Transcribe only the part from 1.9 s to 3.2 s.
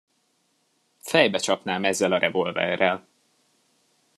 a revolverrel!